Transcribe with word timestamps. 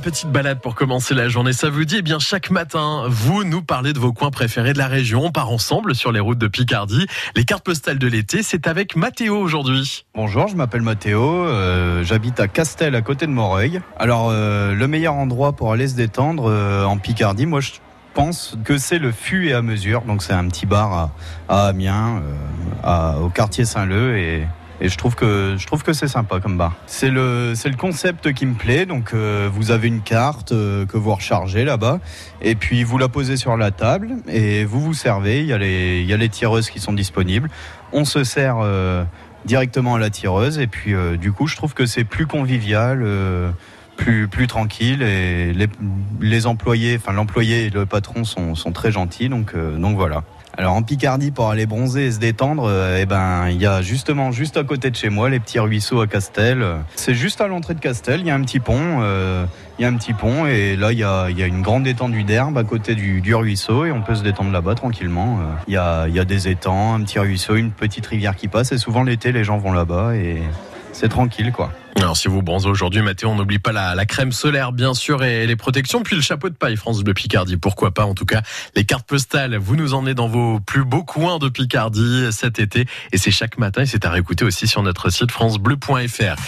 une 0.00 0.10
petite 0.10 0.32
balade 0.32 0.60
pour 0.60 0.74
commencer 0.74 1.14
la 1.14 1.28
journée, 1.28 1.52
ça 1.52 1.68
vous 1.68 1.84
dit 1.84 1.96
Eh 1.98 2.02
bien, 2.02 2.18
chaque 2.18 2.50
matin, 2.50 3.04
vous 3.08 3.44
nous 3.44 3.60
parlez 3.60 3.92
de 3.92 3.98
vos 3.98 4.14
coins 4.14 4.30
préférés 4.30 4.72
de 4.72 4.78
la 4.78 4.86
région. 4.86 5.26
On 5.26 5.30
part 5.30 5.50
ensemble 5.50 5.94
sur 5.94 6.10
les 6.10 6.20
routes 6.20 6.38
de 6.38 6.48
Picardie. 6.48 7.06
Les 7.36 7.44
cartes 7.44 7.64
postales 7.64 7.98
de 7.98 8.06
l'été, 8.06 8.42
c'est 8.42 8.66
avec 8.66 8.96
Mathéo 8.96 9.36
aujourd'hui. 9.36 10.06
Bonjour, 10.14 10.48
je 10.48 10.56
m'appelle 10.56 10.80
Mathéo, 10.80 11.44
euh, 11.44 12.02
j'habite 12.02 12.40
à 12.40 12.48
Castel 12.48 12.94
à 12.94 13.02
côté 13.02 13.26
de 13.26 13.32
Moreuil. 13.32 13.82
Alors, 13.98 14.28
euh, 14.30 14.74
le 14.74 14.88
meilleur 14.88 15.14
endroit 15.14 15.52
pour 15.52 15.70
aller 15.70 15.88
se 15.88 15.96
détendre 15.96 16.48
euh, 16.48 16.84
en 16.84 16.96
Picardie, 16.96 17.44
moi 17.44 17.60
je 17.60 17.72
pense 18.14 18.56
que 18.64 18.78
c'est 18.78 18.98
le 18.98 19.12
Fût 19.12 19.48
et 19.48 19.52
à 19.52 19.60
mesure. 19.60 20.02
Donc, 20.02 20.22
c'est 20.22 20.32
un 20.32 20.48
petit 20.48 20.64
bar 20.64 21.10
à, 21.50 21.66
Amiens, 21.66 22.22
au 23.20 23.28
quartier 23.28 23.66
Saint-Leu 23.66 24.16
et. 24.16 24.46
Et 24.80 24.88
je 24.88 24.96
trouve 24.96 25.14
que 25.14 25.56
je 25.58 25.66
trouve 25.66 25.82
que 25.82 25.92
c'est 25.92 26.08
sympa 26.08 26.40
comme 26.40 26.56
bar. 26.56 26.74
C'est 26.86 27.10
le 27.10 27.52
c'est 27.54 27.68
le 27.68 27.76
concept 27.76 28.32
qui 28.32 28.46
me 28.46 28.54
plaît. 28.54 28.86
Donc 28.86 29.12
euh, 29.12 29.48
vous 29.52 29.70
avez 29.70 29.88
une 29.88 30.00
carte 30.00 30.52
euh, 30.52 30.86
que 30.86 30.96
vous 30.96 31.14
rechargez 31.14 31.64
là-bas 31.64 32.00
et 32.40 32.54
puis 32.54 32.82
vous 32.82 32.96
la 32.96 33.08
posez 33.08 33.36
sur 33.36 33.56
la 33.58 33.70
table 33.70 34.16
et 34.26 34.64
vous 34.64 34.80
vous 34.80 34.94
servez. 34.94 35.40
Il 35.40 35.46
y 35.46 35.52
a 35.52 35.58
les 35.58 36.00
il 36.00 36.06
y 36.06 36.14
a 36.14 36.16
les 36.16 36.30
tireuses 36.30 36.70
qui 36.70 36.80
sont 36.80 36.94
disponibles. 36.94 37.50
On 37.92 38.06
se 38.06 38.24
sert 38.24 38.56
euh, 38.62 39.04
directement 39.44 39.96
à 39.96 39.98
la 39.98 40.08
tireuse 40.08 40.58
et 40.58 40.66
puis 40.66 40.94
du 41.18 41.32
coup 41.32 41.46
je 41.46 41.56
trouve 41.56 41.74
que 41.74 41.86
c'est 41.86 42.04
plus 42.04 42.26
convivial. 42.26 43.04
plus, 43.96 44.28
plus 44.28 44.46
tranquille 44.46 45.02
et 45.02 45.52
les, 45.52 45.68
les 46.22 46.46
employés, 46.46 46.96
enfin 46.96 47.12
l'employé 47.12 47.66
et 47.66 47.70
le 47.70 47.84
patron 47.84 48.24
sont, 48.24 48.54
sont 48.54 48.72
très 48.72 48.90
gentils 48.90 49.28
donc, 49.28 49.54
donc 49.54 49.94
voilà. 49.96 50.22
Alors 50.58 50.74
en 50.74 50.82
Picardie 50.82 51.30
pour 51.30 51.48
aller 51.48 51.66
bronzer 51.66 52.06
et 52.06 52.12
se 52.12 52.18
détendre, 52.18 52.64
euh, 52.66 52.98
eh 53.00 53.06
ben 53.06 53.48
il 53.48 53.60
y 53.60 53.66
a 53.66 53.82
justement 53.82 54.32
juste 54.32 54.56
à 54.56 54.64
côté 54.64 54.90
de 54.90 54.96
chez 54.96 55.08
moi 55.08 55.30
les 55.30 55.40
petits 55.40 55.58
ruisseaux 55.58 56.00
à 56.00 56.06
Castel. 56.06 56.64
C'est 56.96 57.14
juste 57.14 57.40
à 57.40 57.46
l'entrée 57.46 57.74
de 57.74 57.80
Castel, 57.80 58.20
il 58.20 58.26
y 58.26 58.30
a 58.30 58.34
un 58.34 58.42
petit 58.42 58.60
pont, 58.60 58.98
euh, 59.00 59.46
il 59.78 59.82
y 59.82 59.84
a 59.84 59.88
un 59.88 59.94
petit 59.94 60.12
pont 60.12 60.46
et 60.46 60.76
là 60.76 60.92
il 60.92 60.98
y 60.98 61.04
a, 61.04 61.28
une 61.46 61.62
grande 61.62 61.86
étendue 61.86 62.24
d'herbe 62.24 62.58
à 62.58 62.64
côté 62.64 62.94
du, 62.94 63.20
du 63.20 63.34
ruisseau 63.34 63.84
et 63.84 63.92
on 63.92 64.02
peut 64.02 64.14
se 64.14 64.22
détendre 64.22 64.50
là-bas 64.50 64.74
tranquillement. 64.74 65.38
Euh, 65.40 65.44
Il 65.68 65.74
y 65.74 65.76
a, 65.76 66.08
il 66.08 66.14
y 66.14 66.20
a 66.20 66.24
des 66.24 66.48
étangs, 66.48 66.94
un 66.94 67.02
petit 67.02 67.18
ruisseau, 67.18 67.54
une 67.54 67.70
petite 67.70 68.06
rivière 68.06 68.34
qui 68.34 68.48
passe 68.48 68.72
et 68.72 68.78
souvent 68.78 69.04
l'été 69.04 69.32
les 69.32 69.44
gens 69.44 69.58
vont 69.58 69.72
là-bas 69.72 70.16
et 70.16 70.42
c'est 70.92 71.08
tranquille 71.08 71.52
quoi. 71.52 71.70
Alors, 72.00 72.16
si 72.16 72.28
vous 72.28 72.40
bronzez 72.40 72.66
aujourd'hui, 72.66 73.02
Mathéo, 73.02 73.28
on 73.28 73.34
n'oublie 73.34 73.58
pas 73.58 73.72
la, 73.72 73.94
la 73.94 74.06
crème 74.06 74.32
solaire, 74.32 74.72
bien 74.72 74.94
sûr, 74.94 75.22
et 75.22 75.46
les 75.46 75.54
protections, 75.54 76.02
puis 76.02 76.16
le 76.16 76.22
chapeau 76.22 76.48
de 76.48 76.54
paille 76.54 76.76
France 76.76 77.02
Bleu 77.02 77.12
Picardie. 77.12 77.58
Pourquoi 77.58 77.92
pas, 77.92 78.06
en 78.06 78.14
tout 78.14 78.24
cas, 78.24 78.40
les 78.74 78.84
cartes 78.84 79.06
postales. 79.06 79.56
Vous 79.56 79.76
nous 79.76 79.92
emmenez 79.92 80.14
dans 80.14 80.26
vos 80.26 80.60
plus 80.60 80.84
beaux 80.84 81.04
coins 81.04 81.38
de 81.38 81.50
Picardie 81.50 82.28
cet 82.32 82.58
été, 82.58 82.86
et 83.12 83.18
c'est 83.18 83.30
chaque 83.30 83.58
matin, 83.58 83.82
et 83.82 83.86
c'est 83.86 84.06
à 84.06 84.10
réécouter 84.10 84.46
aussi 84.46 84.66
sur 84.66 84.82
notre 84.82 85.10
site 85.10 85.30
francebleu.fr. 85.30 86.40